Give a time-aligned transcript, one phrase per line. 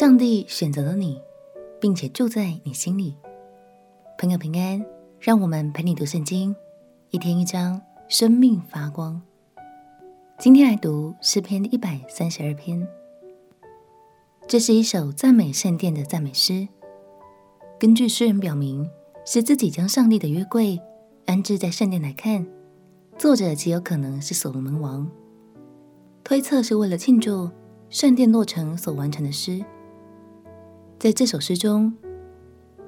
[0.00, 1.20] 上帝选择了你，
[1.78, 3.14] 并且住在你心里。
[4.16, 4.82] 朋友平安，
[5.20, 6.56] 让我们陪你读圣经，
[7.10, 9.20] 一天一章，生命发光。
[10.38, 12.88] 今天来读诗篇一百三十二篇。
[14.48, 16.66] 这是一首赞美圣殿的赞美诗。
[17.78, 18.88] 根据诗人表明，
[19.26, 20.80] 是自己将上帝的约柜
[21.26, 22.46] 安置在圣殿来看，
[23.18, 25.06] 作者极有可能是所罗门王。
[26.24, 27.50] 推测是为了庆祝
[27.90, 29.62] 圣殿落成所完成的诗。
[31.00, 31.94] 在这首诗中，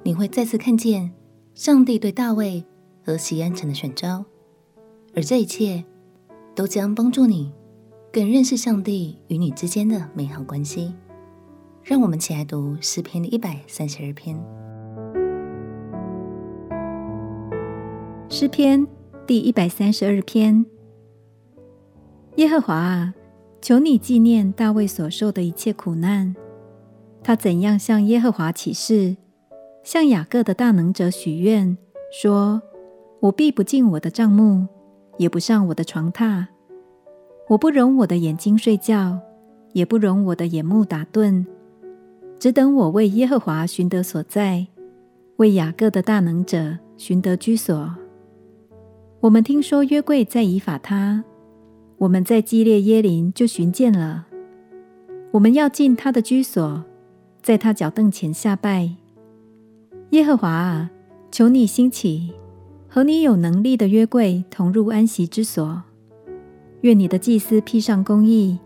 [0.02, 1.12] 你会再次看见
[1.54, 2.62] 上帝对大卫
[3.02, 4.22] 和锡安城的选召，
[5.14, 5.82] 而这一切
[6.54, 7.50] 都将帮助你
[8.12, 10.92] 更认识上帝与你之间的美好关系。
[11.82, 14.38] 让我们起来读诗篇的一百三十二篇。
[18.28, 18.86] 诗篇
[19.26, 20.66] 第一百三十二篇：
[22.36, 23.14] 耶和华啊，
[23.62, 26.36] 求你纪念大卫所受的一切苦难。
[27.24, 29.16] 他怎样向耶和华起誓，
[29.84, 31.78] 向雅各的大能者许愿，
[32.10, 32.60] 说
[33.20, 34.66] ：“我必不进我的帐幕，
[35.18, 36.46] 也不上我的床榻。
[37.48, 39.20] 我不容我的眼睛睡觉，
[39.72, 41.46] 也不容我的眼目打盹，
[42.38, 44.66] 只等我为耶和华寻得所在，
[45.36, 47.94] 为雅各的大能者寻得居所。”
[49.20, 51.22] 我们听说约柜在以法他，
[51.98, 54.26] 我们在基列耶林就寻见了。
[55.30, 56.84] 我们要进他的居所。
[57.42, 58.88] 在他脚凳前下拜，
[60.10, 60.90] 耶和华啊，
[61.32, 62.32] 求你兴起，
[62.88, 65.82] 和你有能力的约柜同入安息之所。
[66.82, 68.60] 愿你的祭司披上公义，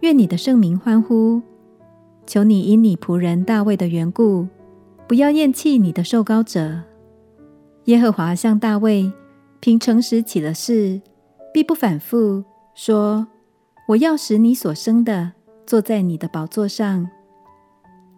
[0.00, 1.40] 愿你的圣名欢呼。
[2.26, 4.46] 求你因你仆人大卫的缘故，
[5.08, 6.82] 不要厌弃你的受膏者。
[7.86, 9.10] 耶和华向大卫
[9.58, 11.00] 凭诚实起了誓，
[11.52, 13.26] 必不反复，说：
[13.88, 15.32] 我要使你所生的
[15.66, 17.08] 坐在你的宝座上。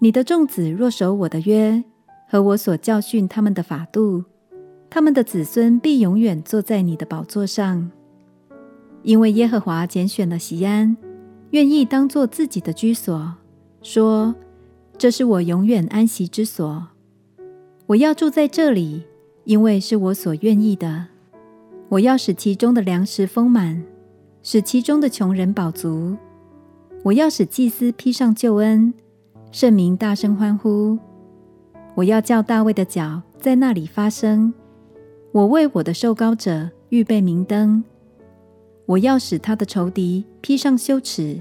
[0.00, 1.82] 你的众子若守我的约
[2.28, 4.24] 和我所教训他们的法度，
[4.90, 7.90] 他们的子孙必永远坐在你的宝座上。
[9.02, 10.96] 因为耶和华拣选了西安，
[11.50, 13.34] 愿意当作自己的居所，
[13.82, 14.34] 说
[14.98, 16.88] ：“这是我永远安息之所。
[17.86, 19.04] 我要住在这里，
[19.44, 21.06] 因为是我所愿意的。
[21.90, 23.84] 我要使其中的粮食丰满，
[24.42, 26.16] 使其中的穷人饱足。
[27.02, 28.92] 我要使祭司披上救恩。”
[29.54, 30.98] 圣民大声欢呼！
[31.94, 34.52] 我要叫大卫的脚在那里发声。
[35.30, 37.84] 我为我的受膏者预备明灯。
[38.84, 41.40] 我要使他的仇敌披上羞耻，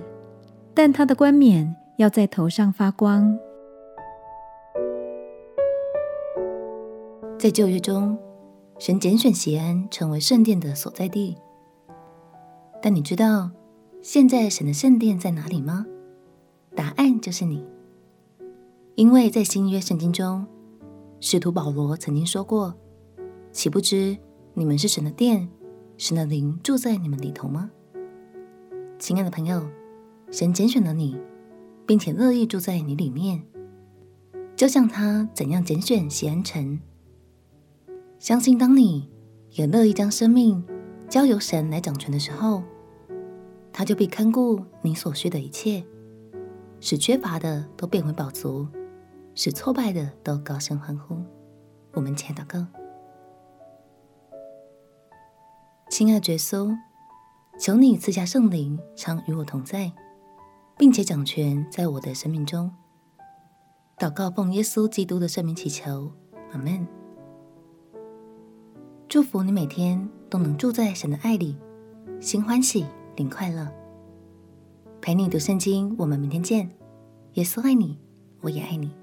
[0.76, 3.36] 但他的冠冕要在头上发光。
[7.40, 8.16] 在旧约中，
[8.78, 11.36] 神拣选锡安成为圣殿的所在地。
[12.80, 13.50] 但你知道
[14.04, 15.88] 现在神的圣殿在哪里吗？
[16.76, 17.66] 答案就是你。
[18.96, 20.46] 因为在新约圣经中，
[21.20, 22.76] 使徒保罗曾经说过
[23.52, 24.16] ：“岂不知
[24.54, 25.50] 你们是神的殿，
[25.98, 27.72] 神的灵住在你们里头吗？”
[29.00, 29.68] 亲爱的朋友，
[30.30, 31.18] 神拣选了你，
[31.88, 33.44] 并且乐意住在你里面，
[34.56, 36.80] 就像他怎样拣选西安城。
[38.20, 39.10] 相信当你
[39.54, 40.64] 也乐意将生命
[41.10, 42.62] 交由神来掌权的时候，
[43.72, 45.84] 他就必看顾你所需的一切，
[46.80, 48.68] 使缺乏的都变为饱足。
[49.36, 51.18] 使挫败的都高声欢呼。
[51.94, 52.66] 我们前祷告，
[55.90, 56.76] 亲爱的耶稣，
[57.60, 59.92] 求你赐下圣灵，常与我同在，
[60.78, 62.72] 并且掌权在我的生命中。
[63.98, 66.12] 祷告奉耶稣基督的圣名祈求，
[66.52, 66.88] 阿门。
[69.08, 71.56] 祝福你每天都能住在神的爱里，
[72.20, 72.86] 心欢喜，
[73.16, 73.72] 灵快乐。
[75.00, 76.72] 陪你读圣经，我们明天见。
[77.34, 78.00] 耶稣爱你，
[78.42, 79.03] 我也爱你。